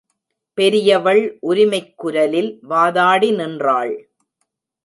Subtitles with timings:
[0.53, 4.09] பெரியவள் உரிமைக் குரலில் வாதாடி நின்றாள்.